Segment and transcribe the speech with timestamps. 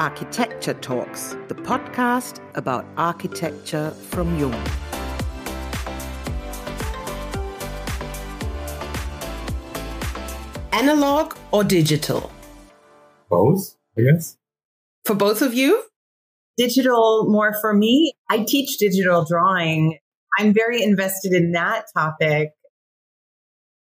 [0.00, 4.54] Architecture Talks, the podcast about architecture from Jung.
[10.72, 12.32] Analog or digital?
[13.28, 14.38] Both, I guess.
[15.04, 15.84] For both of you?
[16.56, 18.14] Digital more for me.
[18.30, 19.98] I teach digital drawing.
[20.38, 22.52] I'm very invested in that topic.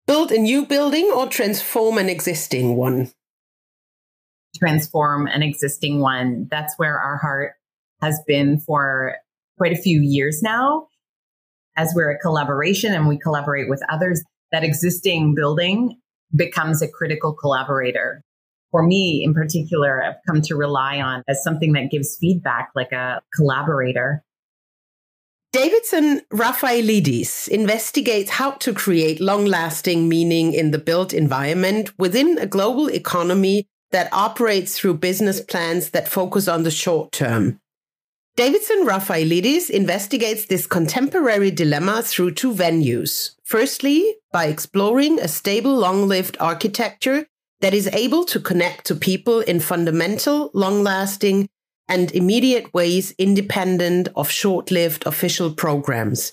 [0.07, 3.11] Build a new building or transform an existing one?
[4.57, 6.47] Transform an existing one.
[6.51, 7.53] That's where our heart
[8.01, 9.15] has been for
[9.57, 10.87] quite a few years now.
[11.77, 15.99] As we're a collaboration and we collaborate with others, that existing building
[16.35, 18.23] becomes a critical collaborator.
[18.71, 22.91] For me in particular, I've come to rely on as something that gives feedback like
[22.91, 24.23] a collaborator.
[25.51, 32.45] Davidson Rafailidis investigates how to create long lasting meaning in the built environment within a
[32.45, 37.59] global economy that operates through business plans that focus on the short term.
[38.37, 43.35] Davidson Rafailidis investigates this contemporary dilemma through two venues.
[43.43, 47.27] Firstly, by exploring a stable, long lived architecture
[47.59, 51.49] that is able to connect to people in fundamental, long lasting,
[51.89, 56.31] and immediate ways independent of short lived official programs.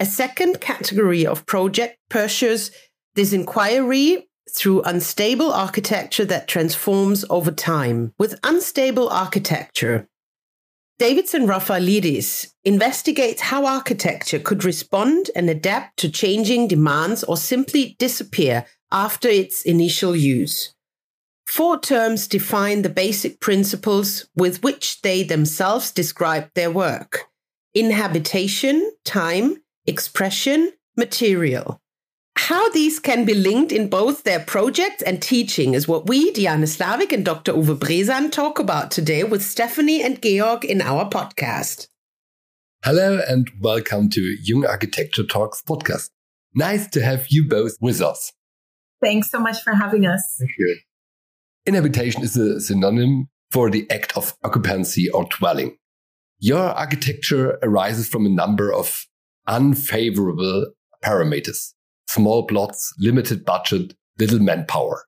[0.00, 2.72] A second category of project pursues
[3.14, 8.12] this inquiry through unstable architecture that transforms over time.
[8.18, 10.08] With unstable architecture,
[10.98, 18.64] Davidson Rafailidis investigates how architecture could respond and adapt to changing demands or simply disappear
[18.90, 20.74] after its initial use.
[21.46, 27.24] Four terms define the basic principles with which they themselves describe their work
[27.74, 31.78] inhabitation, time, expression, material.
[32.38, 36.66] How these can be linked in both their projects and teaching is what we, Diana
[36.66, 37.54] Slavik and Dr.
[37.54, 41.88] Uwe Bresan, talk about today with Stephanie and Georg in our podcast.
[42.84, 46.10] Hello and welcome to Jung Architecture Talks podcast.
[46.54, 48.34] Nice to have you both with us.
[49.02, 50.36] Thanks so much for having us.
[50.38, 50.78] Thank you.
[51.64, 55.78] Inhabitation is a synonym for the act of occupancy or dwelling.
[56.38, 59.06] Your architecture arises from a number of
[59.46, 60.66] unfavorable
[61.02, 61.72] parameters.
[62.08, 65.04] Small plots, limited budget, little manpower.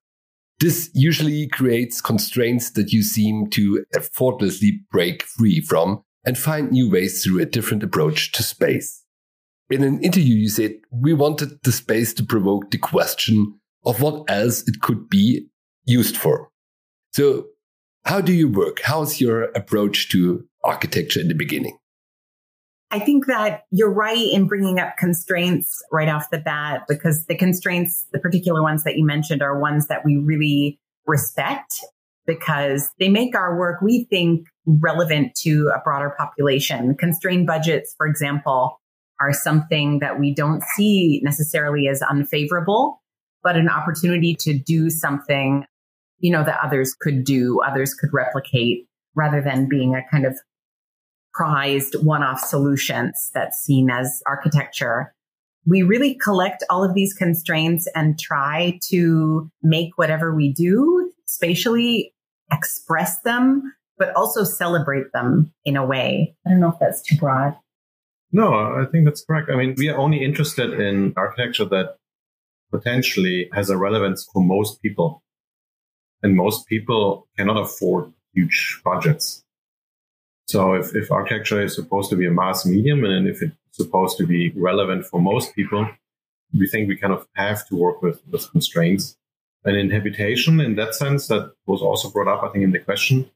[0.60, 6.90] This usually creates constraints that you seem to effortlessly break free from and find new
[6.90, 9.04] ways through a different approach to space.
[9.70, 14.24] In an interview, you said, we wanted the space to provoke the question of what
[14.28, 15.46] else it could be
[15.84, 16.50] used for.
[17.12, 17.46] So
[18.04, 18.80] how do you work?
[18.82, 21.78] How's your approach to architecture in the beginning?
[22.90, 27.36] I think that you're right in bringing up constraints right off the bat because the
[27.36, 31.80] constraints, the particular ones that you mentioned are ones that we really respect
[32.26, 36.94] because they make our work, we think, relevant to a broader population.
[36.94, 38.80] Constrained budgets, for example,
[39.20, 43.02] are something that we don't see necessarily as unfavorable,
[43.42, 45.64] but an opportunity to do something,
[46.20, 50.38] you know, that others could do, others could replicate rather than being a kind of
[51.34, 55.14] prized one-off solutions that's seen as architecture.
[55.66, 62.14] We really collect all of these constraints and try to make whatever we do spatially
[62.50, 66.34] express them, but also celebrate them in a way.
[66.46, 67.54] I don't know if that's too broad.
[68.32, 69.50] No, I think that's correct.
[69.50, 71.96] I mean, we are only interested in architecture that
[72.70, 75.22] potentially has a relevance for most people.
[76.22, 79.44] And most people cannot afford huge budgets.
[80.48, 84.16] So if, if architecture is supposed to be a mass medium and if it's supposed
[84.16, 85.88] to be relevant for most people,
[86.58, 89.16] we think we kind of have to work with, with constraints.
[89.64, 93.30] And inhabitation, in that sense, that was also brought up, I think, in the question.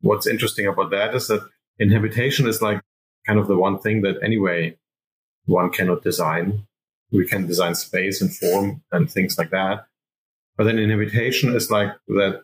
[0.00, 1.48] What's interesting about that is that
[1.78, 2.82] inhabitation is like
[3.24, 4.76] kind of the one thing that anyway
[5.46, 6.66] one cannot design.
[7.12, 9.86] We can design space and form and things like that.
[10.56, 12.42] But then inhabitation is like that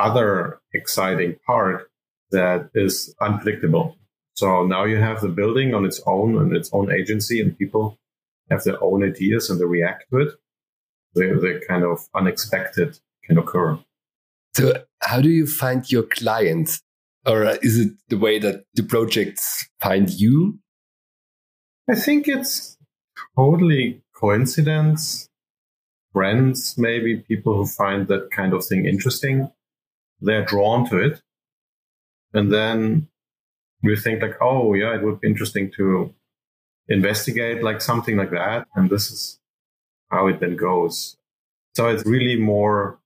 [0.00, 1.91] other exciting part
[2.32, 3.96] that is unpredictable.
[4.34, 7.98] So now you have the building on its own and its own agency, and people
[8.50, 10.34] have their own ideas and they react to it.
[11.14, 13.78] The, the kind of unexpected can occur.
[14.54, 16.82] So, how do you find your clients?
[17.24, 20.58] Or is it the way that the projects find you?
[21.88, 22.76] I think it's
[23.36, 25.28] totally coincidence.
[26.12, 29.50] Friends, maybe people who find that kind of thing interesting.
[30.20, 31.22] They're drawn to it.
[32.34, 33.08] And then
[33.82, 36.14] we think like, oh yeah, it would be interesting to
[36.88, 38.66] investigate like something like that.
[38.74, 39.38] And this is
[40.10, 41.16] how it then goes.
[41.74, 42.98] So it's really more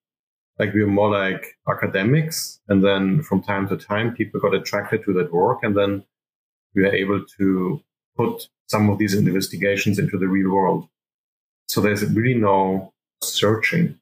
[0.59, 2.61] like we're more like academics.
[2.69, 5.61] And then from time to time, people got attracted to that work.
[5.63, 6.05] And then
[6.75, 7.81] we were able to
[8.17, 10.89] put some of these investigations into the real world.
[11.69, 13.99] So there's really no searching.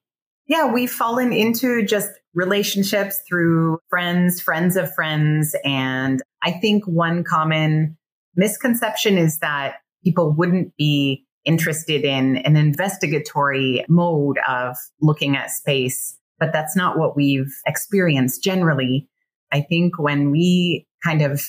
[0.47, 5.55] Yeah, we've fallen into just relationships through friends, friends of friends.
[5.65, 7.97] And I think one common
[8.37, 16.19] misconception is that people wouldn't be interested in an investigatory mode of looking at space,
[16.39, 19.09] but that's not what we've experienced generally.
[19.53, 21.43] I think when we kind of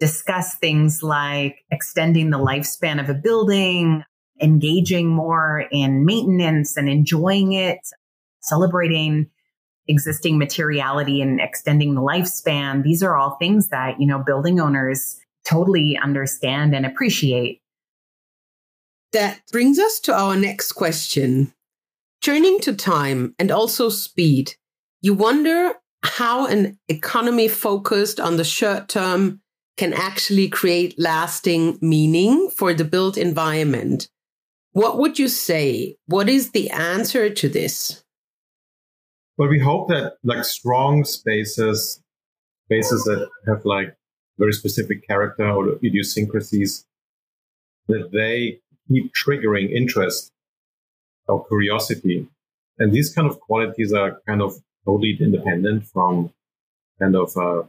[0.00, 4.02] discuss things like extending the lifespan of a building,
[4.40, 7.78] engaging more in maintenance and enjoying it,
[8.40, 9.30] celebrating
[9.88, 12.82] existing materiality and extending the lifespan.
[12.82, 17.60] These are all things that, you know, building owners totally understand and appreciate.
[19.12, 21.52] That brings us to our next question.
[22.22, 24.54] Turning to time and also speed,
[25.02, 29.40] you wonder how an economy focused on the short term
[29.76, 34.08] can actually create lasting meaning for the built environment.
[34.72, 35.96] What would you say?
[36.06, 38.03] What is the answer to this?
[39.36, 42.00] Well, we hope that like strong spaces,
[42.66, 43.96] spaces that have like
[44.38, 46.86] very specific character or idiosyncrasies,
[47.88, 50.32] that they keep triggering interest
[51.26, 52.28] or curiosity.
[52.78, 54.54] And these kind of qualities are kind of
[54.84, 56.32] totally independent from
[57.00, 57.62] kind of uh,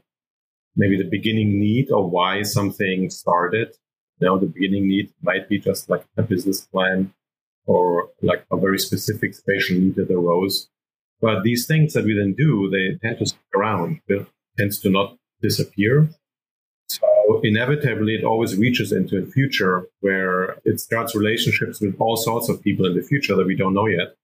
[0.76, 3.76] maybe the beginning need or why something started.
[4.22, 7.14] Know, the beginning need might be just like a business plan
[7.66, 10.70] or like a very specific spatial need that arose.
[11.22, 14.02] But these things that we then do, they tend to stick around.
[14.08, 14.28] It
[14.58, 16.10] tends to not disappear.
[16.88, 22.50] So inevitably, it always reaches into a future where it starts relationships with all sorts
[22.50, 24.16] of people in the future that we don't know yet.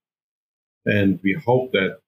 [0.84, 1.98] And we hope that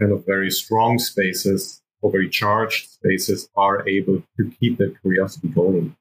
[0.00, 5.48] kind of very strong spaces or very charged spaces are able to keep that curiosity
[5.48, 5.96] going.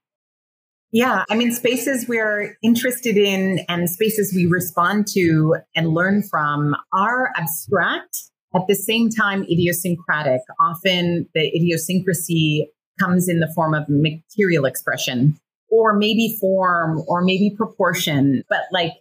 [0.92, 6.76] Yeah, I mean, spaces we're interested in and spaces we respond to and learn from
[6.94, 8.18] are abstract,
[8.56, 10.42] at the same time idiosyncratic.
[10.60, 15.38] Often the idiosyncrasy comes in the form of material expression
[15.70, 18.94] or maybe form or maybe proportion, but like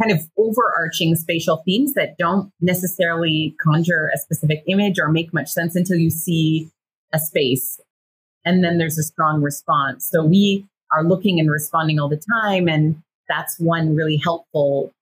[0.00, 5.48] kind of overarching spatial themes that don't necessarily conjure a specific image or make much
[5.48, 6.70] sense until you see
[7.12, 7.80] a space.
[8.44, 10.08] And then there's a strong response.
[10.10, 12.68] So we are looking and responding all the time.
[12.68, 14.92] And that's one really helpful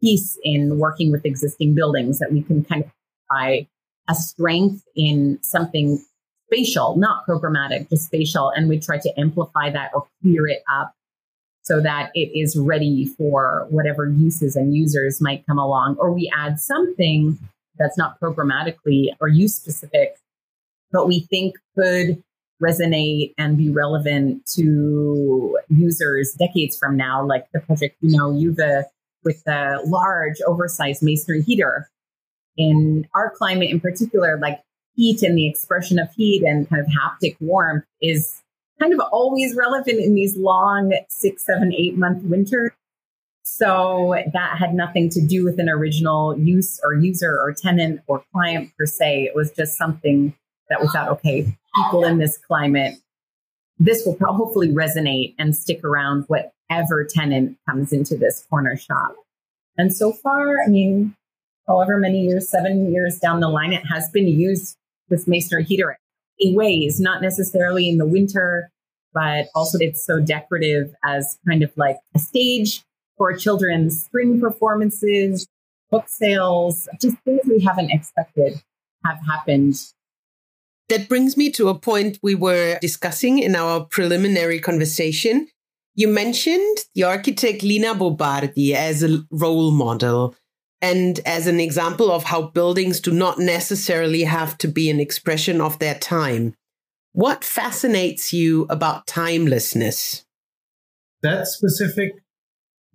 [0.00, 2.90] piece in working with existing buildings that we can kind of
[3.30, 3.66] buy
[4.08, 6.04] a strength in something
[6.46, 8.50] spatial, not programmatic, just spatial.
[8.50, 10.94] And we try to amplify that or clear it up
[11.62, 15.96] so that it is ready for whatever uses and users might come along.
[15.98, 17.38] Or we add something
[17.78, 20.16] that's not programmatically or use specific,
[20.90, 22.22] but we think could
[22.62, 28.84] resonate and be relevant to users decades from now, like the project, you know, Juve
[29.24, 31.88] with the large oversized masonry heater.
[32.56, 34.60] In our climate in particular, like
[34.94, 38.42] heat and the expression of heat and kind of haptic warmth is
[38.78, 42.72] kind of always relevant in these long six, seven, eight month winters.
[43.44, 48.22] So that had nothing to do with an original use or user or tenant or
[48.32, 49.24] client per se.
[49.24, 50.34] It was just something
[50.68, 52.96] that we thought, okay, people in this climate,
[53.78, 59.14] this will hopefully resonate and stick around whatever tenant comes into this corner shop.
[59.76, 61.16] And so far, I mean,
[61.66, 64.76] however many years, seven years down the line, it has been used
[65.08, 65.98] with masonry heater
[66.38, 68.70] in ways, not necessarily in the winter,
[69.14, 72.82] but also it's so decorative as kind of like a stage
[73.16, 75.46] for children's spring performances,
[75.90, 78.62] book sales, just things we haven't expected
[79.04, 79.76] have happened.
[80.88, 85.48] That brings me to a point we were discussing in our preliminary conversation.
[85.94, 90.34] You mentioned the architect Lina Bo Bardi as a role model
[90.80, 95.60] and as an example of how buildings do not necessarily have to be an expression
[95.60, 96.54] of their time.
[97.12, 100.24] What fascinates you about timelessness?
[101.22, 102.12] That specific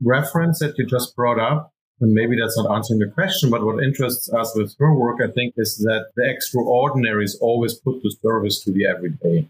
[0.01, 3.83] reference that you just brought up, and maybe that's not answering the question, but what
[3.83, 8.11] interests us with her work, I think, is that the extraordinary is always put to
[8.21, 9.49] service to the everyday.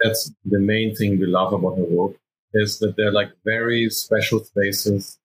[0.00, 2.16] That's the main thing we love about her work,
[2.54, 5.18] is that they're like very special spaces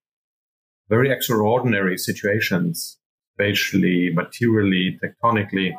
[0.88, 2.98] very extraordinary situations,
[3.34, 5.74] spatially, materially, tectonically,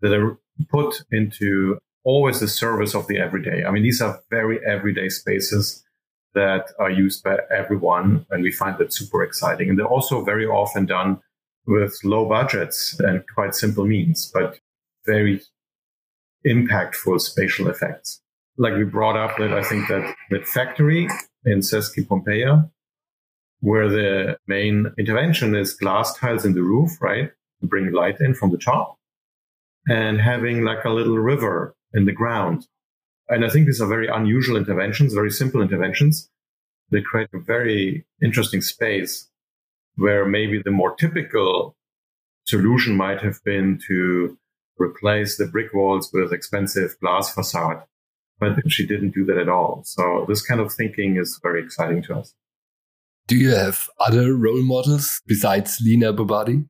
[0.00, 0.38] that are
[0.70, 3.64] put into always the service of the everyday.
[3.64, 5.84] I mean, these are very everyday spaces
[6.34, 9.68] that are used by everyone, and we find that super exciting.
[9.68, 11.20] And they're also very often done
[11.66, 14.58] with low budgets and quite simple means, but
[15.06, 15.40] very
[16.46, 18.20] impactful spatial effects.
[18.56, 21.08] Like we brought up that I think that that factory
[21.44, 22.70] in SESC Pompeia,
[23.60, 27.30] where the main intervention is glass tiles in the roof, right?
[27.60, 28.98] To bring light in from the top
[29.88, 32.66] and having like a little river in the ground.
[33.28, 36.30] And I think these are very unusual interventions, very simple interventions.
[36.90, 39.28] They create a very interesting space
[39.96, 41.76] where maybe the more typical
[42.46, 44.38] solution might have been to
[44.78, 47.82] replace the brick walls with expensive glass facade.
[48.40, 49.82] But she didn't do that at all.
[49.84, 52.34] So this kind of thinking is very exciting to us.
[53.26, 56.64] Do you have other role models besides Lina Bo Bardi?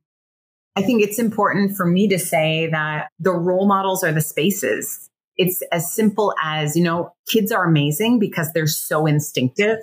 [0.75, 5.08] I think it's important for me to say that the role models are the spaces.
[5.39, 9.77] It's as simple as, you know, kids are amazing because they're so instinctive.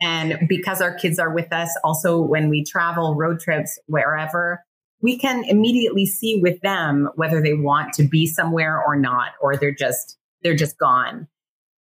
[0.00, 4.64] And because our kids are with us, also when we travel road trips, wherever,
[5.00, 9.56] we can immediately see with them whether they want to be somewhere or not, or
[9.56, 11.28] they're just, they're just gone.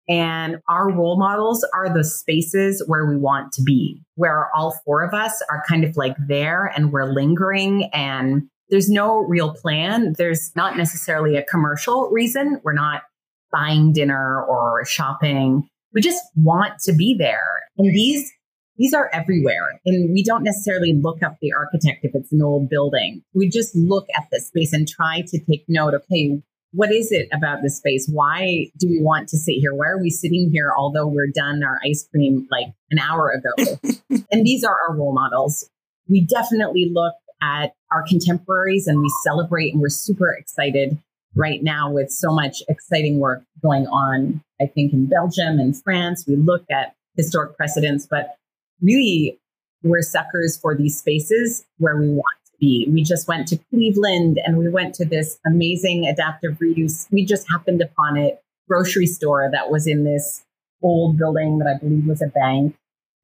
[0.08, 5.04] And our role models are the spaces where we want to be, where all four
[5.04, 10.16] of us are kind of like there and we're lingering and there's no real plan.
[10.18, 12.60] There's not necessarily a commercial reason.
[12.64, 13.04] We're not
[13.52, 15.70] buying dinner or shopping.
[15.94, 17.64] We just want to be there.
[17.78, 18.32] And these
[18.78, 19.80] these are everywhere.
[19.86, 23.24] And we don't necessarily look up the architect if it's an old building.
[23.34, 26.42] We just look at the space and try to take note, okay,
[26.74, 28.10] what is it about this space?
[28.12, 29.74] Why do we want to sit here?
[29.74, 33.80] Why are we sitting here although we're done our ice cream like an hour ago?
[34.32, 35.70] and these are our role models.
[36.10, 40.98] We definitely look at our contemporaries and we celebrate and we're super excited
[41.36, 46.26] right now with so much exciting work going on, I think in Belgium and France.
[46.28, 48.38] We look at historic precedents, but
[48.82, 49.38] really
[49.84, 52.88] we're suckers for these spaces where we want to be.
[52.90, 57.08] We just went to Cleveland and we went to this amazing adaptive reuse.
[57.12, 60.44] We just happened upon it grocery store that was in this
[60.82, 62.76] old building that I believe was a bank.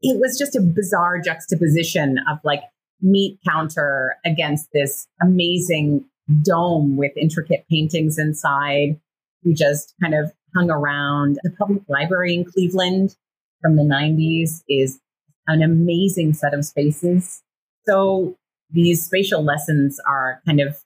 [0.02, 2.62] It was just a bizarre juxtaposition of like
[3.02, 6.06] meat counter against this amazing
[6.44, 9.00] dome with intricate paintings inside.
[9.44, 11.40] We just kind of hung around.
[11.44, 13.16] The public library in Cleveland
[13.62, 15.00] from the 90s is
[15.48, 17.42] an amazing set of spaces.
[17.86, 18.38] So
[18.70, 20.78] these spatial lessons are kind of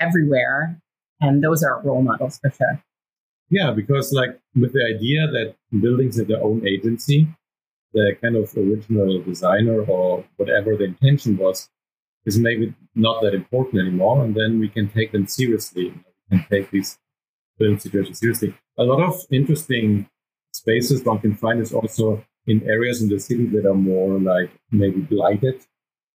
[0.00, 0.80] everywhere.
[1.20, 2.82] And those are role models for sure.
[3.48, 7.28] Yeah, because like with the idea that buildings have their own agency,
[7.92, 11.68] the kind of original designer or whatever the intention was
[12.24, 14.24] is maybe not that important anymore.
[14.24, 15.94] And then we can take them seriously.
[16.30, 16.98] and take these
[17.58, 18.54] building situations seriously.
[18.78, 20.08] A lot of interesting
[20.52, 24.50] spaces one can find is also in areas in the city that are more like
[24.70, 25.64] maybe blighted.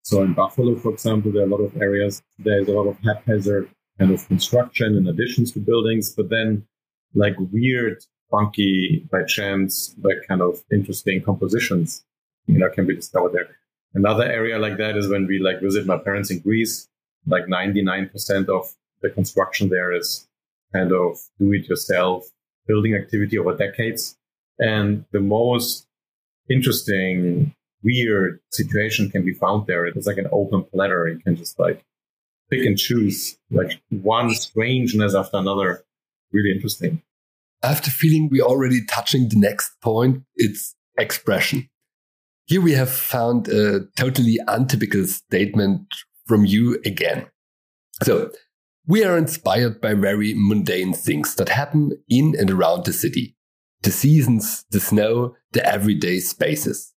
[0.03, 2.97] So in Buffalo, for example, there are a lot of areas, there's a lot of
[2.99, 6.65] haphazard kind of construction and additions to buildings, but then
[7.13, 12.03] like weird funky, by chance, like kind of interesting compositions,
[12.47, 13.49] you know, can be discovered there.
[13.93, 16.87] Another area like that is when we like visit my parents in Greece.
[17.27, 20.27] Like 99% of the construction there is
[20.73, 22.27] kind of do it yourself
[22.67, 24.17] building activity over decades.
[24.59, 25.87] And the most
[26.49, 29.85] interesting, weird situation can be found there.
[29.85, 31.07] It's like an open platter.
[31.07, 31.83] You can just like
[32.49, 35.83] pick and choose like one strangeness after another.
[36.31, 37.01] Really interesting.
[37.63, 40.23] I have the feeling we're already touching the next point.
[40.35, 41.69] It's expression.
[42.45, 45.87] Here we have found a totally untypical statement
[46.25, 47.27] from you again.
[48.03, 48.31] So
[48.87, 53.35] we are inspired by very mundane things that happen in and around the city.
[53.83, 56.93] The seasons, the snow, the everyday spaces.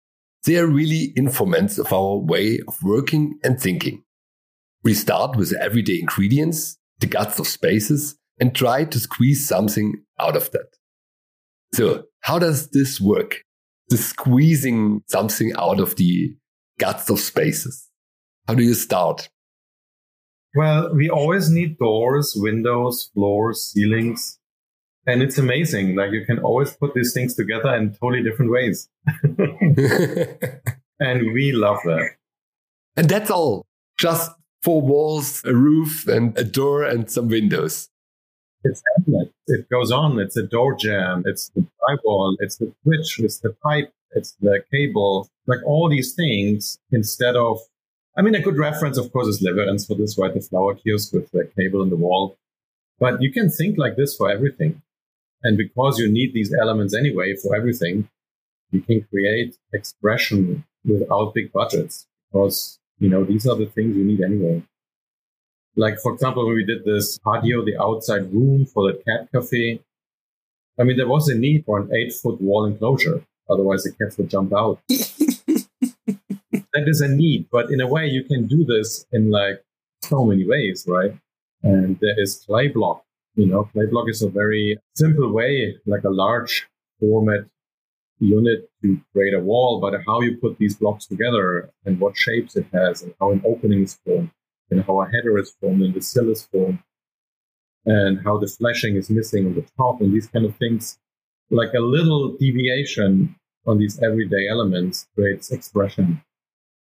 [0.46, 4.04] They are really informants of our way of working and thinking.
[4.84, 10.36] We start with everyday ingredients, the guts of spaces, and try to squeeze something out
[10.36, 10.76] of that.
[11.74, 13.44] So how does this work?
[13.90, 16.36] The squeezing something out of the
[16.80, 17.90] guts of spaces.
[18.48, 19.30] How do you start?
[20.56, 24.40] Well, we always need doors, windows, floors, ceilings.
[25.06, 25.96] And it's amazing.
[25.96, 28.88] Like you can always put these things together in totally different ways.
[31.00, 32.12] and we love that.
[32.96, 33.66] And that's all.
[33.98, 37.90] Just four walls, a roof, and a door and some windows.
[38.64, 39.30] It's endless.
[39.48, 40.20] It goes on.
[40.20, 41.24] It's a door jamb.
[41.26, 42.36] It's the drywall.
[42.40, 43.20] It's the switch.
[43.20, 43.94] It's the pipe.
[44.12, 45.30] It's the cable.
[45.48, 47.60] Like all these things instead of,
[48.18, 50.34] I mean, a good reference, of course, is Lewerentz for this, right?
[50.34, 52.38] The flower kiosk with the cable in the wall.
[53.00, 54.82] But you can think like this for everything.
[55.44, 58.08] And because you need these elements anyway for everything,
[58.72, 64.04] you can create expression without big budgets because, you know, these are the things you
[64.04, 64.64] need anyway.
[65.76, 69.82] Like, for example, when we did this patio, the outside room for the cat cafe,
[70.80, 73.24] I mean, there was a need for an eight foot wall enclosure.
[73.50, 74.80] Otherwise, the cats would jump out.
[74.90, 79.64] that is a need, but in a way, you can do this in like
[80.02, 81.16] so many ways, right?
[81.64, 83.04] And there is clay block.
[83.36, 86.68] You know, clay block is a very simple way, like a large
[87.00, 87.46] format
[88.20, 92.56] unit to create a wall, but how you put these blocks together and what shapes
[92.56, 94.30] it has and how an opening is formed
[94.72, 96.80] and how a header is formed and the cell is formed
[97.86, 100.98] and how the flashing is missing on the top and these kind of things.
[101.50, 103.36] Like a little deviation
[103.68, 106.22] on these everyday elements creates expression.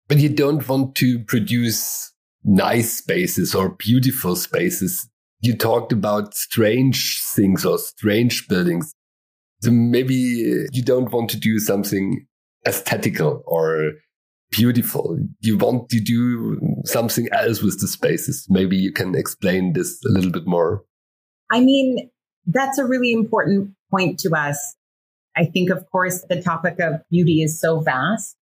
[0.07, 5.07] But you don't want to produce nice spaces or beautiful spaces.
[5.41, 8.93] You talked about strange things or strange buildings.
[9.61, 12.25] So maybe you don't want to do something
[12.65, 13.93] aesthetical or
[14.51, 15.17] beautiful.
[15.39, 18.47] You want to do something else with the spaces.
[18.49, 20.83] Maybe you can explain this a little bit more.
[21.51, 22.09] I mean,
[22.45, 24.75] that's a really important point to us.
[25.35, 28.35] I think, of course, the topic of beauty is so vast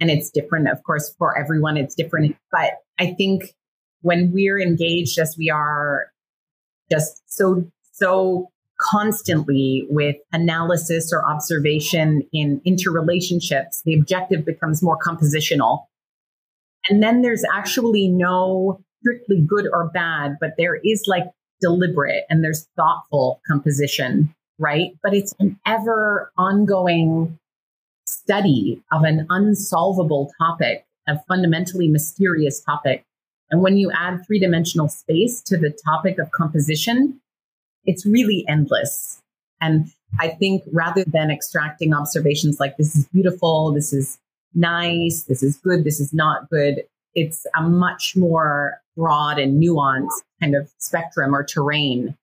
[0.00, 0.68] and it's different.
[0.68, 2.36] Of course, for everyone, it's different.
[2.50, 3.54] But I think
[4.02, 6.08] when we're engaged as we are
[6.90, 8.51] just so, so
[8.82, 15.84] constantly with analysis or observation in interrelationships, the objective becomes more compositional.
[16.88, 21.24] And then there's actually no strictly good or bad, but there is like
[21.60, 24.90] deliberate and there's thoughtful composition, right?
[25.02, 27.38] But it's an ever ongoing
[28.06, 33.04] study of an unsolvable topic, a fundamentally mysterious topic.
[33.50, 37.20] And when you add three dimensional space to the topic of composition,
[37.84, 39.20] it's really endless.
[39.60, 44.18] And I think rather than extracting observations like this is beautiful, this is
[44.54, 46.82] nice, this is good, this is not good,
[47.14, 52.16] it's a much more broad and nuanced kind of spectrum or terrain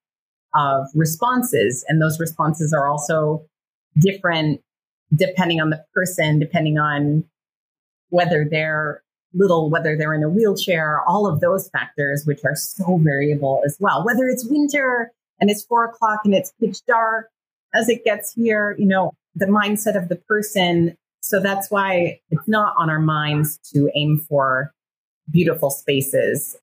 [0.54, 1.84] of responses.
[1.88, 3.44] And those responses are also
[3.98, 4.62] different
[5.16, 7.24] depending on the person, depending on
[8.10, 9.02] whether they're
[9.34, 13.78] little, whether they're in a wheelchair, all of those factors, which are so variable as
[13.80, 14.04] well.
[14.06, 17.30] Whether it's winter and it's four o'clock and it's pitch dark
[17.74, 20.96] as it gets here, you know, the mindset of the person.
[21.22, 24.74] So that's why it's not on our minds to aim for
[25.32, 26.56] beautiful spaces.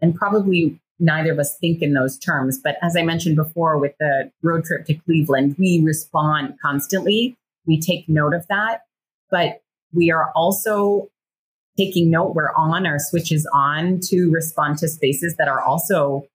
[0.00, 2.60] And probably neither of us think in those terms.
[2.62, 7.36] But as I mentioned before with the road trip to Cleveland, we respond constantly.
[7.66, 8.82] We take note of that.
[9.30, 11.08] But we are also
[11.76, 16.26] taking note, we're on, our switch is on to respond to spaces that are also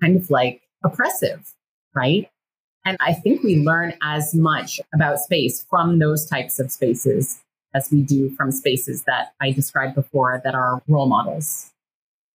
[0.00, 1.54] kind of like oppressive,
[1.94, 2.28] right?
[2.84, 7.40] And I think we learn as much about space from those types of spaces
[7.74, 11.70] as we do from spaces that I described before that are role models.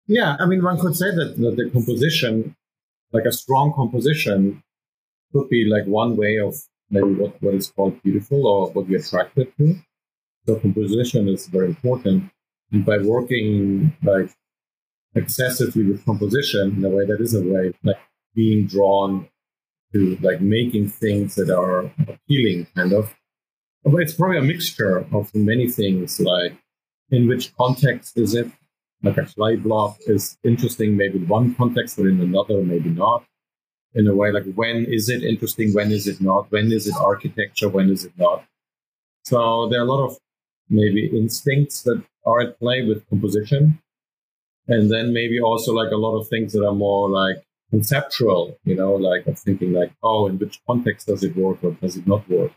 [0.08, 2.56] Yeah, I mean, one could say that, that the composition,
[3.12, 4.64] like a strong composition,
[5.34, 6.56] could be like one way of
[6.90, 9.76] maybe what, what is called beautiful or what we're attracted to.
[10.46, 12.32] So composition is very important.
[12.72, 14.30] And by working like
[15.14, 17.98] excessively with composition in a way that is a way like
[18.38, 19.28] being drawn
[19.92, 23.16] to like making things that are appealing kind of.
[23.84, 26.54] But it's probably a mixture of many things like
[27.10, 28.48] in which context is it?
[29.02, 33.26] Like a clay block is interesting maybe in one context but in another maybe not.
[33.96, 36.52] In a way like when is it interesting when is it not?
[36.52, 38.46] When is it architecture when is it not?
[39.24, 40.18] So there are a lot of
[40.70, 43.80] maybe instincts that are at play with composition.
[44.68, 48.76] And then maybe also like a lot of things that are more like conceptual, you
[48.76, 52.08] know, like of thinking like, oh, in which context does it work or does it
[52.08, 52.52] not work?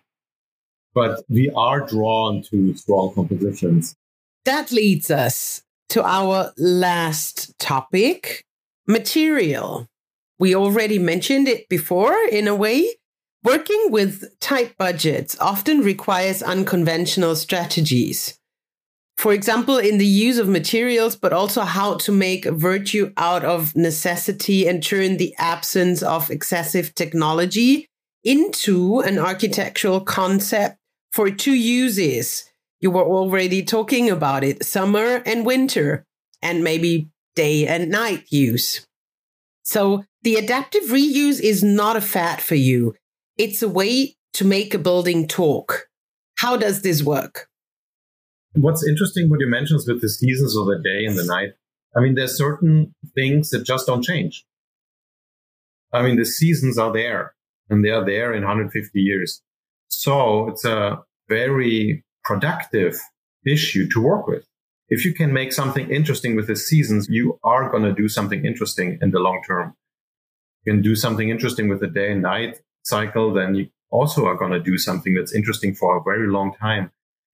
[0.95, 3.97] But we are drawn to strong compositions.
[4.45, 8.45] That leads us to our last topic
[8.87, 9.87] material.
[10.39, 12.95] We already mentioned it before in a way.
[13.43, 18.40] Working with tight budgets often requires unconventional strategies
[19.21, 23.77] for example, in the use of materials, but also how to make virtue out of
[23.77, 27.87] necessity and turn the absence of excessive technology
[28.25, 30.79] into an architectural concept
[31.13, 32.51] for two uses.
[32.81, 36.07] You were already talking about it summer and winter,
[36.41, 38.87] and maybe day and night use.
[39.65, 42.95] So the adaptive reuse is not a fad for you.
[43.37, 45.89] It's a way to make a building talk.
[46.37, 47.50] How does this work?
[48.55, 51.51] What's interesting, what you mentioned is with the seasons of the day and the night.
[51.97, 54.45] I mean, there's certain things that just don't change.
[55.93, 57.35] I mean, the seasons are there
[57.69, 59.43] and they are there in 150 years.
[59.89, 62.99] So it's a very productive
[63.47, 64.45] issue to work with.
[64.91, 68.45] if you can make something interesting with the seasons, you are going to do something
[68.45, 69.75] interesting in the long term.
[70.65, 74.35] You can do something interesting with the day and night cycle, then you also are
[74.35, 76.91] going to do something that's interesting for a very long time.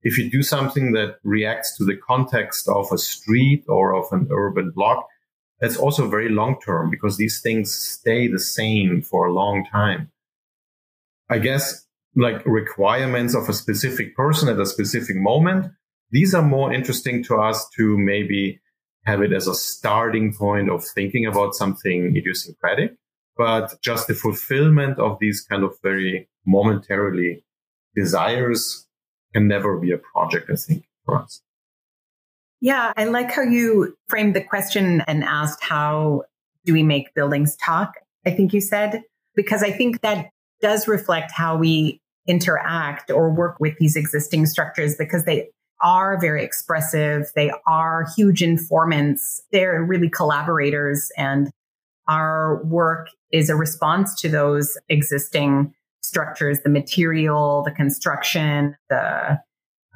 [0.09, 4.29] If you do something that reacts to the context of a street or of an
[4.31, 5.07] urban block,
[5.61, 10.11] that's also very long term because these things stay the same for a long time.
[11.29, 15.73] I guess like requirements of a specific person at a specific moment
[16.11, 18.61] these are more interesting to us to maybe
[19.05, 22.97] have it as a starting point of thinking about something idiosyncratic.
[23.37, 27.45] But just the fulfillment of these kind of very momentarily
[27.95, 28.86] desires
[29.37, 31.42] can never be a project, I think, for us.
[32.62, 36.22] Yeah, I like how you framed the question and asked how
[36.64, 37.96] do we make buildings talk?
[38.25, 39.03] I think you said,
[39.35, 40.31] because I think that
[40.62, 45.51] does reflect how we interact or work with these existing structures because they
[45.83, 47.31] are very expressive.
[47.35, 49.42] They are huge informants.
[49.53, 51.51] They're really collaborators and
[52.09, 55.75] our work is a response to those existing
[56.07, 59.38] structures, the material, the construction, the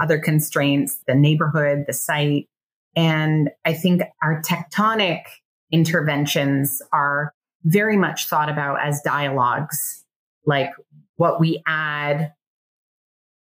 [0.01, 2.49] other constraints, the neighborhood, the site.
[2.96, 5.23] And I think our tectonic
[5.70, 7.33] interventions are
[7.64, 10.05] very much thought about as dialogues.
[10.46, 10.70] Like
[11.16, 12.33] what we add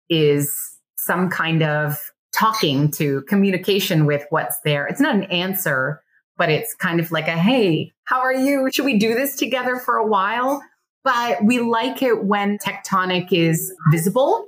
[0.09, 0.55] is
[0.97, 1.99] some kind of
[2.35, 4.87] talking to communication with what's there.
[4.87, 6.03] It's not an answer,
[6.37, 8.71] but it's kind of like a, Hey, how are you?
[8.73, 10.63] Should we do this together for a while?
[11.07, 14.45] But we like it when tectonic is visible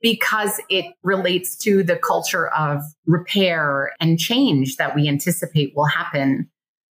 [0.00, 6.48] because it relates to the culture of repair and change that we anticipate will happen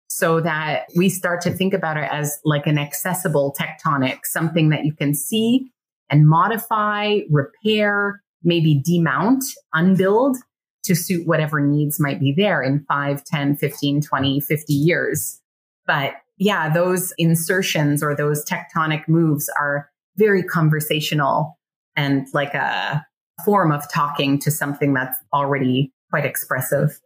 [0.09, 4.83] so that we start to think about it as like an accessible tectonic, something that
[4.83, 5.71] you can see
[6.09, 10.35] and modify, repair, maybe demount, unbuild
[10.83, 15.39] to suit whatever needs might be there in 5, 10, 15, 20, 50 years.
[15.85, 21.57] But yeah, those insertions or those tectonic moves are very conversational
[21.95, 23.05] and like a
[23.43, 26.99] form of talking to something that's already quite expressive.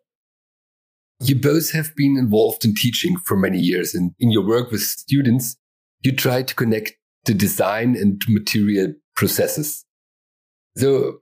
[1.22, 4.82] You both have been involved in teaching for many years and in your work with
[4.82, 5.56] students,
[6.04, 6.94] you try to connect
[7.26, 9.86] the design and material processes.
[10.78, 11.20] So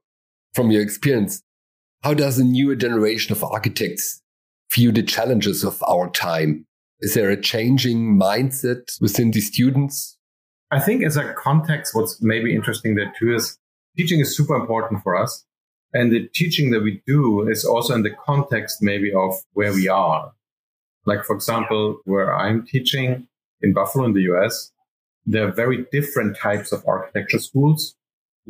[0.54, 1.42] from your experience,
[2.04, 4.22] how does a newer generation of architects
[4.74, 6.66] view the challenges of our time?
[7.02, 10.18] Is there a changing mindset within the students?
[10.72, 13.58] I think as a context, what's maybe interesting there too is
[13.98, 15.46] teaching is super important for us.
[15.94, 19.88] And the teaching that we do is also in the context maybe of where we
[19.88, 20.32] are.
[21.06, 23.28] Like, for example, where I'm teaching
[23.62, 24.72] in Buffalo in the US,
[25.26, 27.96] there are very different types of architecture schools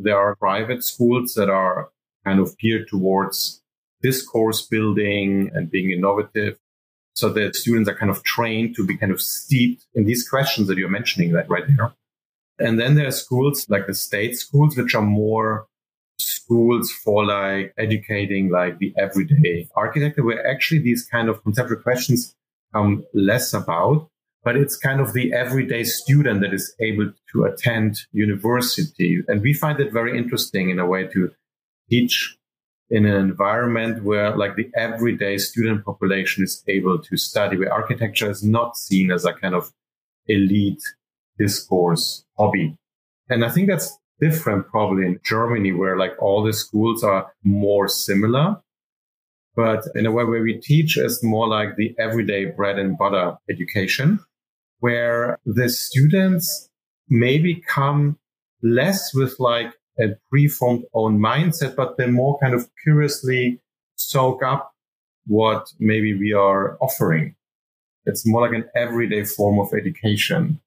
[0.02, 1.90] there are private schools that are
[2.24, 3.62] kind of geared towards
[4.02, 6.58] discourse building and being innovative.
[7.14, 10.68] So that students are kind of trained to be kind of steeped in these questions
[10.68, 11.92] that you're mentioning that right there.
[12.58, 15.66] And then there are schools like the state schools, which are more
[16.18, 22.34] schools for like educating like the everyday architecture, where actually these kind of conceptual questions
[22.72, 24.08] come less about
[24.42, 29.22] but it's kind of the everyday student that is able to attend university.
[29.28, 31.30] And we find it very interesting in a way to
[31.90, 32.36] teach
[32.90, 38.30] in an environment where like the everyday student population is able to study, where architecture
[38.30, 39.70] is not seen as a kind of
[40.26, 40.82] elite
[41.38, 42.76] discourse hobby.
[43.28, 47.88] And I think that's different probably in Germany where like all the schools are more
[47.88, 48.56] similar.
[49.56, 53.36] But in a way where we teach is more like the everyday bread and butter
[53.48, 54.20] education
[54.80, 56.68] where the students
[57.08, 58.18] maybe come
[58.62, 63.60] less with like a preformed own mindset, but they more kind of curiously
[63.96, 64.72] soak up
[65.26, 67.34] what maybe we are offering.
[68.06, 70.60] It's more like an everyday form of education.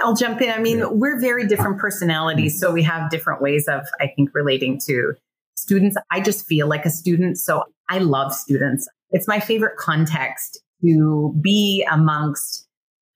[0.00, 0.50] I'll jump in.
[0.50, 0.88] I mean, yeah.
[0.90, 2.58] we're very different personalities.
[2.58, 5.14] So we have different ways of, I think, relating to
[5.56, 5.96] students.
[6.10, 7.38] I just feel like a student.
[7.38, 8.88] So I love students.
[9.10, 12.66] It's my favorite context to be amongst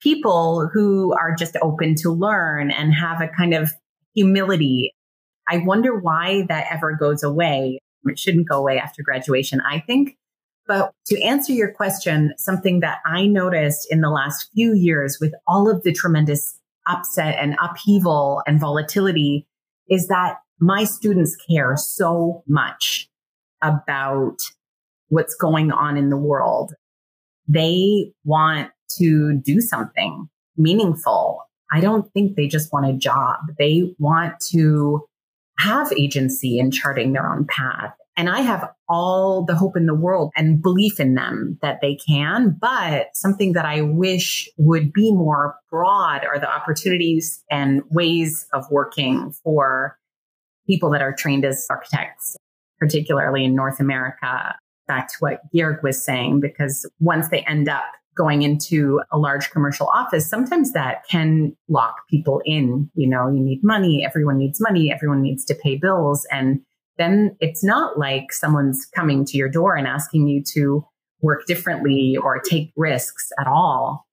[0.01, 3.71] people who are just open to learn and have a kind of
[4.13, 4.92] humility.
[5.47, 7.79] I wonder why that ever goes away.
[8.05, 10.17] It shouldn't go away after graduation, I think.
[10.67, 15.33] But to answer your question, something that I noticed in the last few years with
[15.45, 19.45] all of the tremendous upset and upheaval and volatility
[19.89, 23.09] is that my students care so much
[23.61, 24.37] about
[25.09, 26.73] what's going on in the world.
[27.47, 31.43] They want to do something meaningful.
[31.71, 33.39] I don't think they just want a job.
[33.57, 35.05] They want to
[35.59, 37.93] have agency in charting their own path.
[38.15, 41.95] And I have all the hope in the world and belief in them that they
[41.95, 42.55] can.
[42.59, 48.65] But something that I wish would be more broad are the opportunities and ways of
[48.69, 49.97] working for
[50.67, 52.37] people that are trained as architects,
[52.77, 54.55] particularly in North America.
[54.87, 59.51] Back to what Georg was saying, because once they end up going into a large
[59.51, 62.89] commercial office, sometimes that can lock people in.
[62.95, 66.25] You know, you need money, everyone needs money, everyone needs to pay bills.
[66.31, 66.61] And
[66.97, 70.85] then it's not like someone's coming to your door and asking you to
[71.21, 74.05] work differently or take risks at all.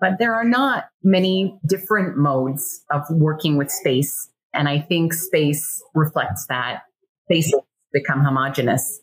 [0.00, 4.28] But there are not many different modes of working with space.
[4.52, 6.82] And I think space reflects that.
[7.26, 7.60] Spaces
[7.92, 9.00] become homogenous.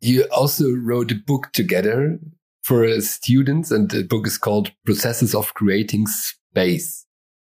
[0.00, 2.18] You also wrote a book together
[2.64, 7.06] for students, and the book is called Processes of Creating Space.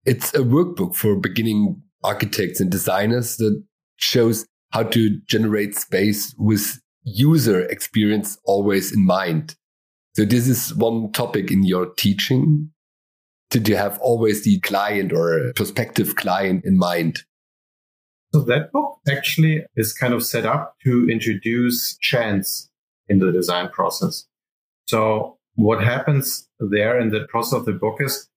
[0.06, 3.62] It's a workbook for beginning architects and designers that
[3.96, 9.56] shows how to generate space with user experience always in mind.
[10.14, 12.70] So this is one topic in your teaching.
[13.50, 17.24] Did you have always the client or prospective client in mind?
[18.32, 22.70] So that book actually is kind of set up to introduce chance
[23.08, 24.26] in the design process.
[24.90, 28.28] So what happens there in the process of the book is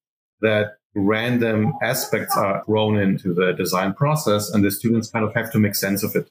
[0.41, 5.51] that random aspects are thrown into the design process and the students kind of have
[5.53, 6.29] to make sense of it.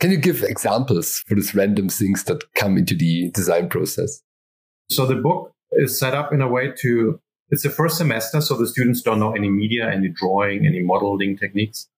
[0.00, 4.20] Can you give examples for these random things that come into the design process?
[4.90, 7.18] So the book is set up in a way to,
[7.48, 11.38] it's the first semester, so the students don't know any media, any drawing, any modeling
[11.38, 11.88] techniques.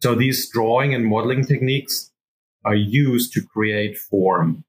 [0.00, 2.10] So these drawing and modeling techniques
[2.64, 4.64] are used to create form.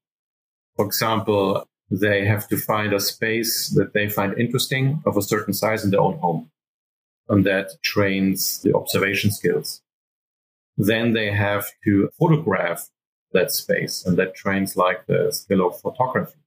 [0.75, 5.53] For example, they have to find a space that they find interesting of a certain
[5.53, 6.51] size in their own home.
[7.27, 9.81] And that trains the observation skills.
[10.77, 12.89] Then they have to photograph
[13.33, 16.39] that space and that trains like the skill of photography.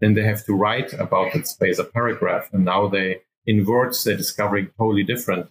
[0.00, 2.48] Then they have to write about that space, a paragraph.
[2.52, 5.48] And now they invert, they're discovering totally different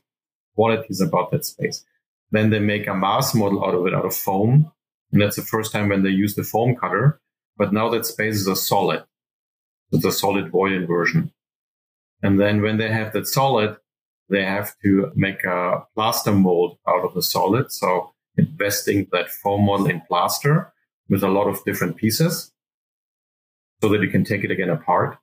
[0.56, 1.84] qualities about that space.
[2.32, 4.72] Then they make a mass model out of it, out of foam.
[5.12, 7.20] And that's the first time when they use the foam cutter.
[7.58, 9.04] But now that space is a solid.
[9.93, 11.32] A solid void inversion.
[12.21, 13.78] And then when they have that solid,
[14.30, 17.71] they have to make a plaster mold out of the solid.
[17.71, 20.73] So investing that foam model in plaster
[21.10, 22.52] with a lot of different pieces
[23.82, 25.17] so that you can take it again apart.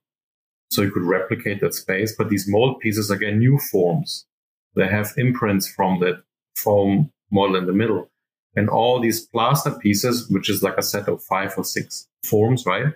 [0.71, 2.15] So you could replicate that space.
[2.17, 4.27] But these mold pieces again new forms.
[4.75, 6.23] They have imprints from that
[6.57, 8.11] foam model in the middle.
[8.57, 12.65] And all these plaster pieces, which is like a set of five or six forms,
[12.65, 12.87] right?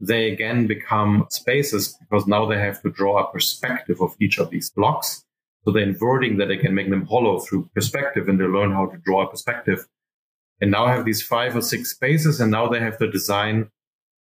[0.00, 4.50] They again become spaces because now they have to draw a perspective of each of
[4.50, 5.24] these blocks.
[5.64, 8.86] So they're inverting that they can make them hollow through perspective and they learn how
[8.86, 9.86] to draw a perspective.
[10.60, 13.70] And now have these five or six spaces and now they have to design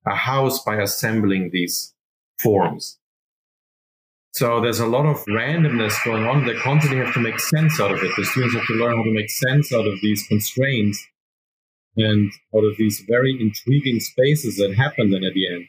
[0.05, 1.93] a house by assembling these
[2.39, 2.97] forms.
[4.33, 6.45] So there's a lot of randomness going on.
[6.45, 8.11] They constantly have to make sense out of it.
[8.15, 11.03] The students have to learn how to make sense out of these constraints
[11.97, 15.65] and out of these very intriguing spaces that happen then at the end.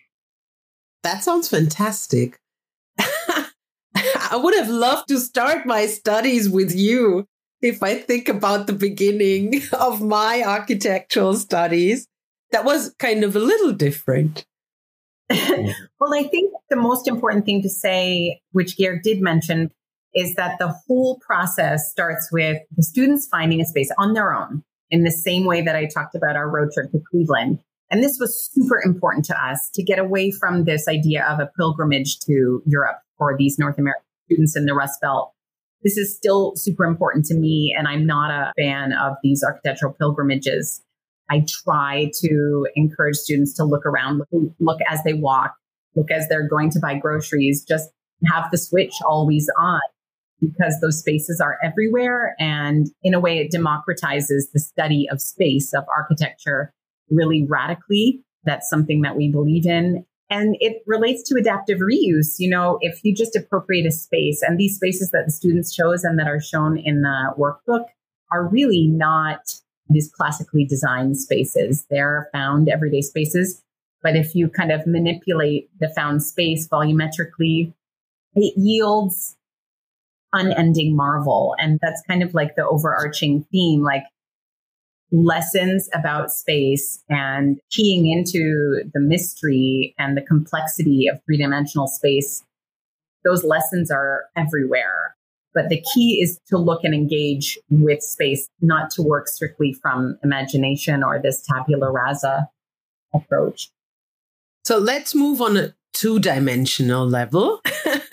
[1.02, 2.38] That sounds fantastic.
[2.98, 7.24] I would have loved to start my studies with you
[7.62, 12.06] if I think about the beginning of my architectural studies.
[12.50, 14.44] That was kind of a little different.
[15.30, 19.70] well, I think the most important thing to say, which Georg did mention,
[20.14, 24.62] is that the whole process starts with the students finding a space on their own
[24.90, 27.61] in the same way that I talked about our road trip to Cleveland.
[27.90, 31.51] And this was super important to us to get away from this idea of a
[31.57, 35.33] pilgrimage to Europe for these North American students in the Rust Belt.
[35.83, 39.94] This is still super important to me, and I'm not a fan of these architectural
[39.94, 40.83] pilgrimages.
[41.31, 45.55] I try to encourage students to look around, look, look as they walk,
[45.94, 47.90] look as they're going to buy groceries, just
[48.27, 49.81] have the switch always on
[50.40, 52.35] because those spaces are everywhere.
[52.38, 56.72] And in a way, it democratizes the study of space, of architecture
[57.11, 58.22] really radically.
[58.44, 60.05] That's something that we believe in.
[60.31, 62.37] And it relates to adaptive reuse.
[62.38, 66.05] You know, if you just appropriate a space and these spaces that the students chose
[66.05, 67.87] and that are shown in the workbook
[68.31, 69.40] are really not
[69.88, 71.87] these classically designed spaces.
[71.90, 73.62] They're found everyday spaces.
[74.03, 77.72] But if you kind of manipulate the found space volumetrically,
[78.35, 79.38] it yields
[80.32, 81.54] unending marvel.
[81.58, 84.04] And that's kind of like the overarching theme, like
[85.10, 92.44] lessons about space and keying into the mystery and the complexity of three dimensional space.
[93.24, 95.16] Those lessons are everywhere.
[95.54, 100.18] But the key is to look and engage with space, not to work strictly from
[100.22, 102.48] imagination or this tabula rasa
[103.14, 103.70] approach.
[104.64, 107.62] So let's move on a two dimensional level.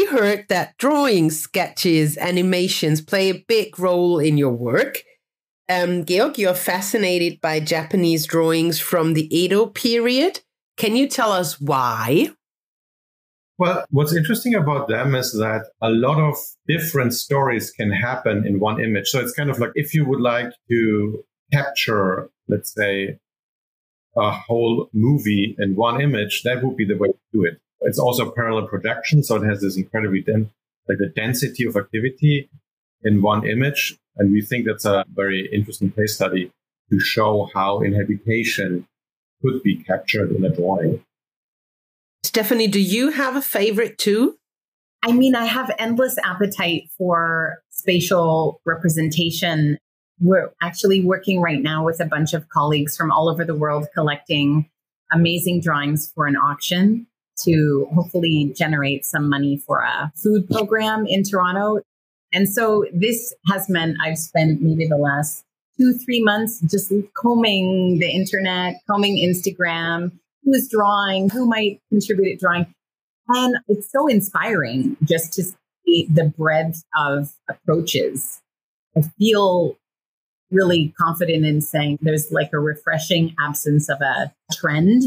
[0.00, 5.02] we heard that drawings, sketches, animations play a big role in your work.
[5.68, 10.40] Um, Georg, you're fascinated by Japanese drawings from the Edo period.
[10.78, 12.30] Can you tell us why?
[13.58, 16.36] Well, what's interesting about them is that a lot of
[16.66, 19.08] different stories can happen in one image.
[19.08, 23.18] So it's kind of like if you would like to capture, let's say,
[24.16, 27.60] a whole movie in one image, that would be the way to do it.
[27.82, 30.50] It's also a parallel projection, so it has this incredibly dense,
[30.88, 32.50] like the density of activity
[33.02, 33.98] in one image.
[34.16, 36.52] And we think that's a very interesting case study
[36.90, 38.86] to show how inhabitation
[39.42, 41.02] could be captured in a drawing.
[42.22, 44.36] Stephanie, do you have a favorite too?
[45.02, 49.78] I mean, I have endless appetite for spatial representation.
[50.20, 53.86] We're actually working right now with a bunch of colleagues from all over the world
[53.94, 54.68] collecting
[55.10, 57.06] amazing drawings for an auction
[57.44, 61.80] to hopefully generate some money for a food program in Toronto.
[62.32, 65.44] And so this has meant I've spent maybe the last
[65.76, 70.12] two, three months just combing the internet, combing Instagram,
[70.44, 72.66] who is drawing, who might contribute at drawing.
[73.28, 78.40] And it's so inspiring just to see the breadth of approaches.
[78.96, 79.76] I feel
[80.50, 85.04] really confident in saying there's like a refreshing absence of a trend.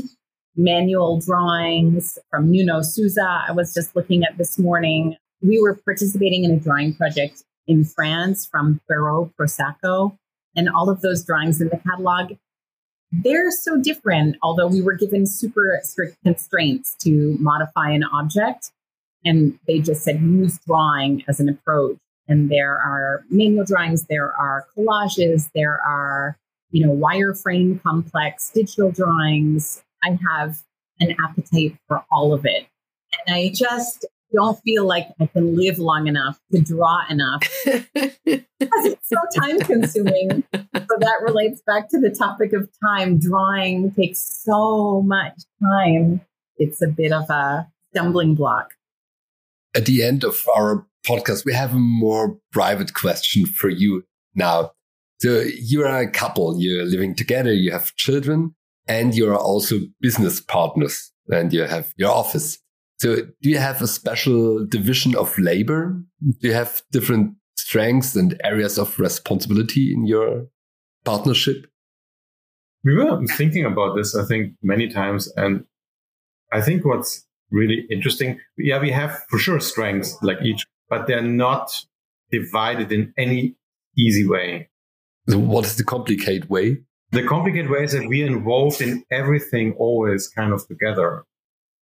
[0.56, 5.18] Manual drawings from Nuno Souza, I was just looking at this morning.
[5.42, 10.18] We were participating in a drawing project in France from Ferro Prosacco,
[10.56, 12.34] and all of those drawings in the catalog
[13.14, 18.72] they're so different, although we were given super strict constraints to modify an object.
[19.24, 21.98] And they just said use drawing as an approach.
[22.28, 26.38] And there are manual drawings, there are collages, there are,
[26.72, 29.84] you know, wireframe complex digital drawings.
[30.04, 30.58] I have
[31.00, 32.68] an appetite for all of it.
[33.26, 38.16] And I just don't feel like I can live long enough to draw enough because
[38.26, 40.44] it's so time consuming.
[40.54, 43.20] so that relates back to the topic of time.
[43.20, 46.22] Drawing takes so much time.
[46.58, 48.72] It's a bit of a stumbling block.
[49.76, 54.04] At the end of our podcast, we have a more private question for you
[54.36, 54.72] now.
[55.20, 58.56] So you're a couple, you're living together, you have children,
[58.88, 62.60] and you're also business partners, and you have your office.
[62.98, 66.02] So do you have a special division of labor?
[66.40, 70.48] Do you have different strengths and areas of responsibility in your
[71.04, 71.68] partnership?
[72.84, 75.32] We were thinking about this, I think, many times.
[75.36, 75.66] And
[76.52, 81.22] I think what's really interesting, yeah, we have for sure strengths like each, but they're
[81.22, 81.72] not
[82.32, 83.56] divided in any
[83.98, 84.70] easy way.
[85.30, 86.80] So what is the complicated way?
[87.14, 91.26] The complicated way is that we're involved in everything always kind of together.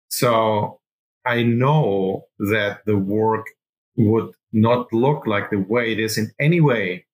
[0.09, 0.81] So
[1.25, 3.47] I know that the work
[3.97, 7.07] would not look like the way it is in any way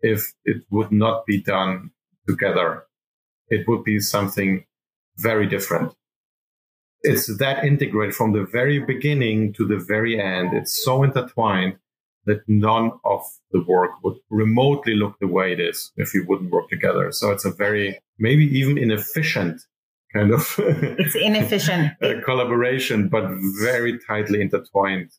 [0.00, 1.92] if it would not be done
[2.26, 2.82] together.
[3.48, 4.64] It would be something
[5.16, 5.94] very different.
[7.02, 10.52] It's that integrated from the very beginning to the very end.
[10.52, 11.78] It's so intertwined
[12.26, 16.50] that none of the work would remotely look the way it is if we wouldn't
[16.50, 17.12] work together.
[17.12, 19.62] So it's a very, maybe even inefficient
[20.12, 23.24] kind of it's inefficient uh, collaboration, but
[23.60, 25.10] very tightly intertwined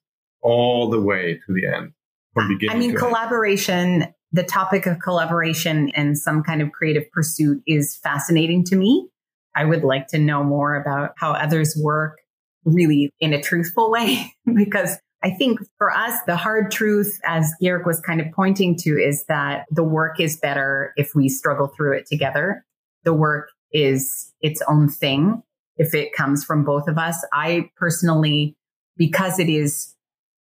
[0.41, 1.93] all the way to the end
[2.34, 2.76] from beginning.
[2.76, 4.04] I mean, collaboration.
[4.04, 4.13] End.
[4.34, 9.08] The topic of collaboration and some kind of creative pursuit is fascinating to me.
[9.56, 12.17] I would like to know more about how others work
[12.65, 17.86] really in a truthful way because I think for us, the hard truth, as Georg
[17.86, 21.97] was kind of pointing to, is that the work is better if we struggle through
[21.97, 22.65] it together.
[23.03, 25.41] The work is its own thing
[25.77, 27.25] if it comes from both of us.
[27.34, 28.56] I personally,
[28.95, 29.95] because it is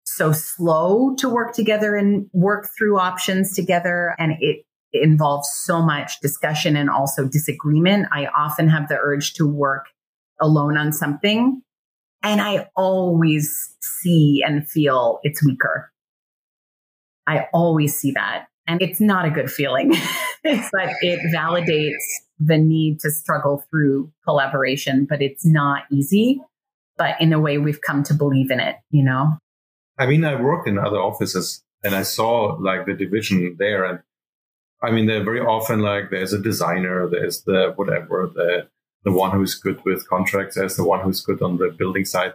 [0.06, 6.20] so slow to work together and work through options together and it involves so much
[6.22, 8.08] discussion and also disagreement.
[8.12, 9.88] I often have the urge to work
[10.40, 11.62] alone on something.
[12.26, 15.92] And I always see and feel it's weaker.
[17.28, 18.48] I always see that.
[18.68, 19.90] And it's not a good feeling,
[20.44, 21.94] but it validates
[22.40, 26.42] the need to struggle through collaboration, but it's not easy.
[26.98, 29.38] But in a way, we've come to believe in it, you know?
[30.00, 33.86] I mean, I worked in other offices and I saw like the division there.
[33.86, 34.00] And
[34.82, 38.68] I mean, they're very often like there's a designer, there's the whatever, the,
[39.06, 42.34] the one who's good with contracts, as the one who's good on the building side.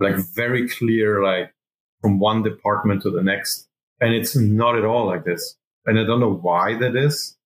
[0.00, 1.54] Like very clear, like
[2.02, 3.68] from one department to the next.
[4.00, 4.56] And it's mm-hmm.
[4.56, 5.56] not at all like this.
[5.86, 7.36] And I don't know why that is.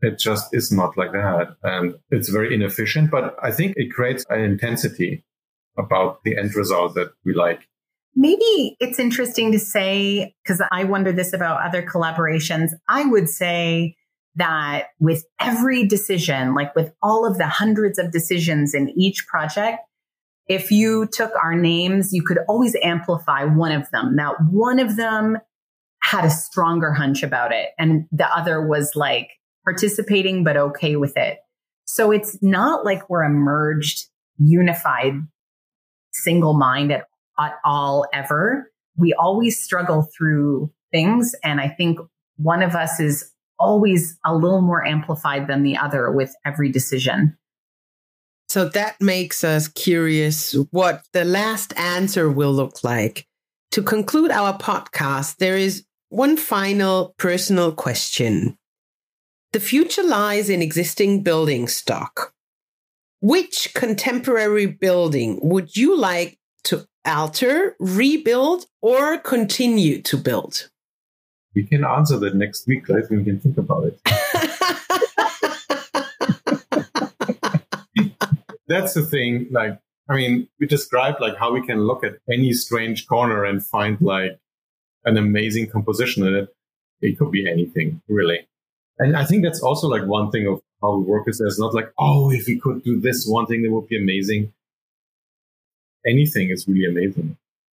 [0.00, 1.56] It just is not like that.
[1.62, 5.24] And it's very inefficient, but I think it creates an intensity
[5.76, 7.68] about the end result that we like.
[8.16, 12.70] Maybe it's interesting to say, because I wonder this about other collaborations.
[12.88, 13.96] I would say
[14.36, 19.78] that with every decision, like with all of the hundreds of decisions in each project,
[20.46, 24.14] if you took our names, you could always amplify one of them.
[24.14, 25.38] Now, one of them
[26.02, 29.28] had a stronger hunch about it, and the other was like
[29.64, 31.38] participating, but okay with it.
[31.86, 34.06] So it's not like we're a merged,
[34.38, 35.14] unified,
[36.12, 37.04] single mind at,
[37.38, 38.70] at all ever.
[38.96, 41.34] We always struggle through things.
[41.42, 41.98] And I think
[42.36, 47.36] one of us is always a little more amplified than the other with every decision.
[48.48, 53.26] So that makes us curious what the last answer will look like.
[53.72, 58.56] To conclude our podcast, there is one final personal question.
[59.52, 62.32] The future lies in existing building stock.
[63.20, 70.70] Which contemporary building would you like to alter, rebuild, or continue to build?
[71.54, 73.08] We can answer that next week, right?
[73.08, 74.00] We can think about it.
[78.66, 79.46] that's the thing.
[79.50, 79.78] Like,
[80.08, 84.00] I mean, we described like how we can look at any strange corner and find
[84.00, 84.38] like
[85.04, 86.48] an amazing composition in it.
[87.00, 88.48] It could be anything, really.
[88.98, 91.74] And I think that's also like one thing of how we work is there's not
[91.74, 94.52] like, oh, if we could do this one thing, that would be amazing.
[96.06, 97.36] Anything is really amazing.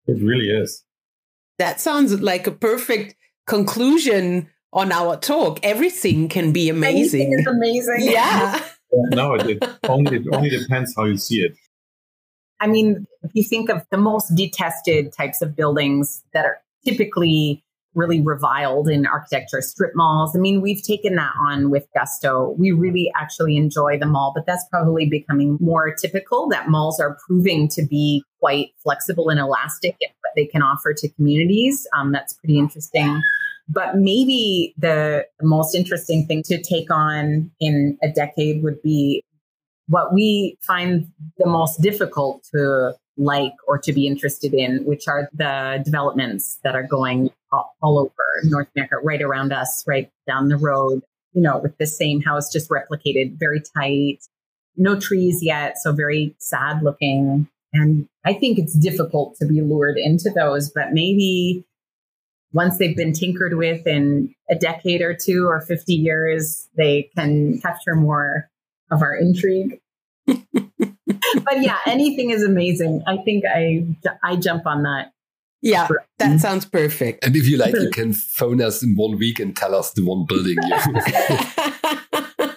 [0.07, 0.83] It really is.
[1.57, 3.15] That sounds like a perfect
[3.45, 5.59] conclusion on our talk.
[5.63, 7.33] Everything can be amazing.
[7.33, 8.11] Anything is amazing.
[8.11, 8.61] Yeah.
[8.91, 11.55] no, it, it, only, it only depends how you see it.
[12.59, 17.64] I mean, if you think of the most detested types of buildings that are typically
[17.95, 20.35] really reviled in architecture, strip malls.
[20.35, 22.55] I mean, we've taken that on with gusto.
[22.57, 27.17] We really actually enjoy the mall, but that's probably becoming more typical that malls are
[27.25, 31.87] proving to be quite flexible and elastic in what they can offer to communities.
[31.97, 33.21] Um, that's pretty interesting.
[33.67, 39.23] But maybe the, most interesting thing to take on in a decade would be
[39.87, 45.29] what we find the most difficult to like or to be interested in, which are
[45.33, 48.11] the developments that are going all, all over
[48.43, 51.01] North America, right around us, right down the road,
[51.33, 54.19] you know, with the same house just replicated, very tight,
[54.77, 57.47] no trees yet, so very sad looking.
[57.73, 61.65] And I think it's difficult to be lured into those, but maybe
[62.53, 67.59] once they've been tinkered with in a decade or two or 50 years, they can
[67.59, 68.49] capture more
[68.91, 69.81] of our intrigue.
[70.25, 73.03] but yeah, anything is amazing.
[73.05, 73.85] I think I
[74.23, 75.11] I jump on that.
[75.65, 75.87] Yeah,
[76.19, 77.25] that sounds perfect.
[77.25, 80.05] And if you like, you can phone us in one week and tell us the
[80.05, 80.75] one building you.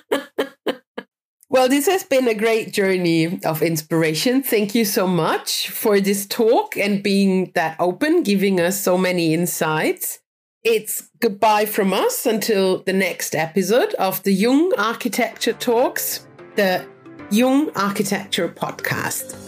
[1.50, 4.42] Well, this has been a great journey of inspiration.
[4.42, 9.32] Thank you so much for this talk and being that open, giving us so many
[9.32, 10.18] insights.
[10.62, 16.86] It's goodbye from us until the next episode of the Jung Architecture Talks, the
[17.30, 19.47] Jung Architecture Podcast.